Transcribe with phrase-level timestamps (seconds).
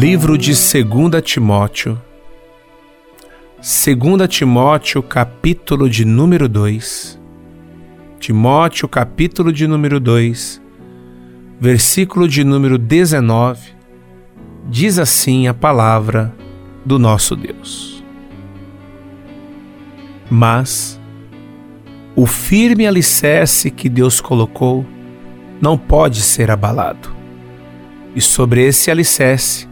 [0.00, 2.00] Livro de 2 Timóteo,
[3.56, 7.20] 2 Timóteo, capítulo de número 2.
[8.20, 10.62] Timóteo, capítulo de número 2,
[11.58, 13.72] versículo de número 19,
[14.68, 16.32] diz assim a palavra
[16.86, 18.04] do nosso Deus.
[20.30, 21.00] Mas
[22.14, 24.86] o firme alicerce que Deus colocou
[25.60, 27.10] não pode ser abalado.
[28.14, 29.67] E sobre esse alicerce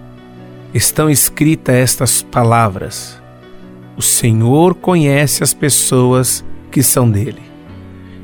[0.74, 3.20] estão escritas estas palavras:
[3.96, 7.42] O Senhor conhece as pessoas que são dele.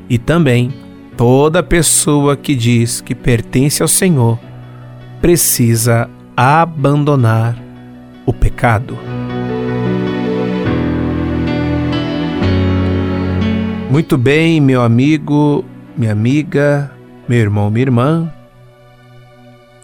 [0.09, 0.73] E também
[1.17, 4.39] toda pessoa que diz que pertence ao Senhor
[5.21, 7.57] precisa abandonar
[8.25, 8.97] o pecado.
[13.89, 15.63] Muito bem, meu amigo,
[15.95, 16.91] minha amiga,
[17.29, 18.33] meu irmão, minha irmã.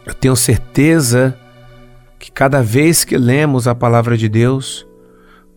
[0.06, 1.39] Eu tenho certeza
[2.20, 4.86] que cada vez que lemos a palavra de Deus,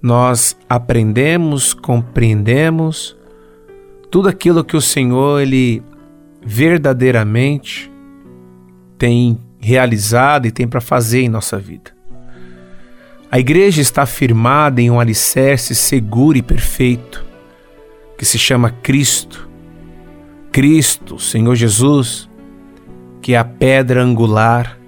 [0.00, 3.16] nós aprendemos, compreendemos
[4.10, 5.82] tudo aquilo que o Senhor ele
[6.44, 7.91] verdadeiramente
[8.96, 11.91] tem realizado e tem para fazer em nossa vida.
[13.30, 17.24] A igreja está firmada em um alicerce seguro e perfeito,
[18.16, 19.48] que se chama Cristo.
[20.52, 22.28] Cristo, Senhor Jesus,
[23.22, 24.81] que é a pedra angular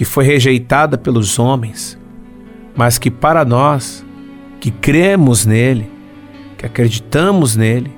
[0.00, 1.98] que foi rejeitada pelos homens,
[2.74, 4.02] mas que para nós,
[4.58, 5.92] que cremos nele,
[6.56, 7.92] que acreditamos nele,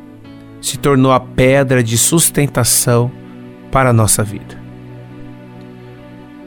[0.61, 3.09] se tornou a pedra de sustentação
[3.71, 4.61] para a nossa vida.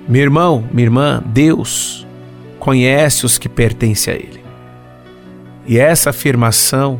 [0.09, 2.05] Meu irmão, minha irmã, Deus
[2.59, 4.43] conhece os que pertencem a Ele.
[5.65, 6.99] E essa afirmação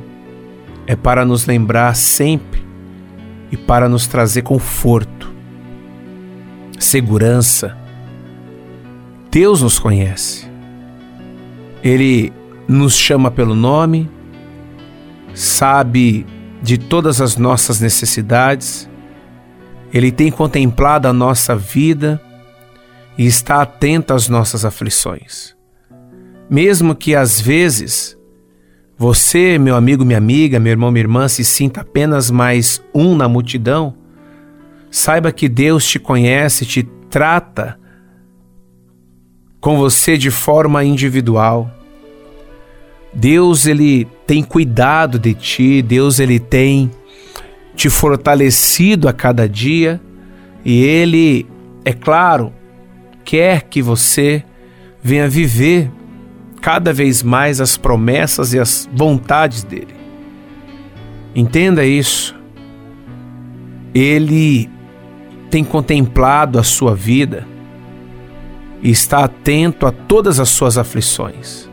[0.88, 2.64] é para nos lembrar sempre
[3.52, 5.30] e para nos trazer conforto,
[6.80, 7.84] segurança,
[9.36, 10.50] Deus nos conhece.
[11.84, 12.32] Ele
[12.70, 14.10] nos chama pelo nome,
[15.34, 16.26] sabe
[16.64, 18.90] de todas as nossas necessidades,
[19.94, 22.22] Ele tem contemplado a nossa vida
[23.18, 25.54] e está atento às nossas aflições.
[26.50, 28.18] Mesmo que às vezes
[28.98, 33.28] você, meu amigo, minha amiga, meu irmão, minha irmã, se sinta apenas mais um na
[33.28, 33.98] multidão,
[34.90, 37.78] saiba que Deus te conhece, te trata
[39.66, 41.72] com você de forma individual.
[43.12, 46.92] Deus ele tem cuidado de ti, Deus ele tem
[47.76, 50.00] te fortalecido a cada dia
[50.64, 51.48] e ele,
[51.84, 52.54] é claro,
[53.24, 54.44] quer que você
[55.02, 55.90] venha viver
[56.62, 59.96] cada vez mais as promessas e as vontades dele.
[61.34, 62.36] Entenda isso.
[63.96, 64.70] Ele
[65.50, 67.55] tem contemplado a sua vida
[68.82, 71.70] e está atento a todas as suas aflições.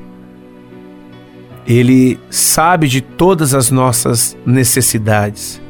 [1.66, 5.60] Ele sabe de todas as nossas necessidades,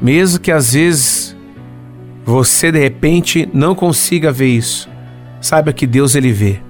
[0.00, 1.36] mesmo que às vezes
[2.24, 4.88] você de repente não consiga ver isso.
[5.40, 6.60] Saiba que Deus ele vê.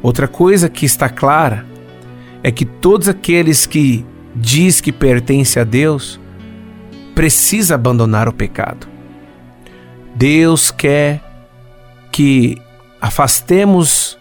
[0.00, 1.66] Outra coisa que está clara
[2.42, 6.20] é que todos aqueles que diz que pertence a Deus
[7.14, 8.86] precisa abandonar o pecado.
[10.14, 11.20] Deus quer
[12.12, 12.56] que
[13.00, 14.18] afastemos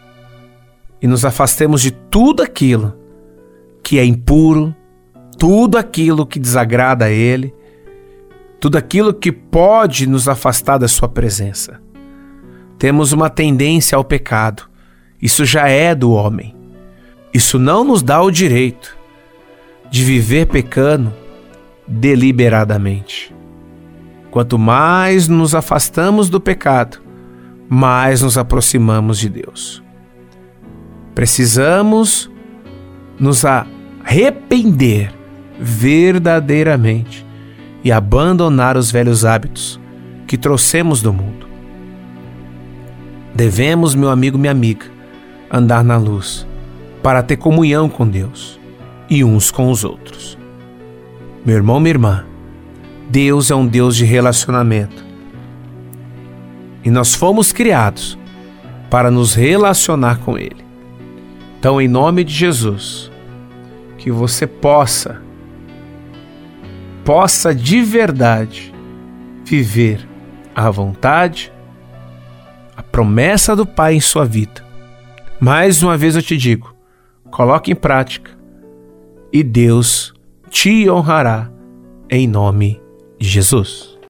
[1.01, 2.95] e nos afastemos de tudo aquilo
[3.83, 4.75] que é impuro,
[5.37, 7.53] tudo aquilo que desagrada a Ele,
[8.59, 11.79] tudo aquilo que pode nos afastar da Sua presença.
[12.79, 14.69] Temos uma tendência ao pecado,
[15.21, 16.55] isso já é do homem.
[17.33, 18.97] Isso não nos dá o direito
[19.89, 21.13] de viver pecando
[21.87, 23.33] deliberadamente.
[24.31, 26.99] Quanto mais nos afastamos do pecado,
[27.69, 29.83] mais nos aproximamos de Deus.
[31.13, 32.29] Precisamos
[33.19, 35.13] nos arrepender
[35.59, 37.25] verdadeiramente
[37.83, 39.79] e abandonar os velhos hábitos
[40.27, 41.47] que trouxemos do mundo.
[43.33, 44.85] Devemos, meu amigo, minha amiga,
[45.51, 46.47] andar na luz
[47.01, 48.59] para ter comunhão com Deus
[49.09, 50.37] e uns com os outros.
[51.45, 52.25] Meu irmão, minha irmã,
[53.09, 55.06] Deus é um Deus de relacionamento
[56.87, 58.17] e nós fomos criados
[58.89, 60.65] para nos relacionar com Ele.
[61.59, 63.11] Então, em nome de Jesus,
[63.97, 65.21] que você possa,
[67.03, 68.73] possa de verdade
[69.43, 70.07] viver
[70.55, 71.51] a vontade,
[72.77, 74.65] a promessa do Pai em sua vida.
[75.41, 76.73] Mais uma vez eu te digo,
[77.29, 78.31] coloque em prática
[79.33, 80.13] e Deus
[80.49, 81.51] te honrará
[82.09, 82.81] em nome
[83.19, 83.96] de Jesus.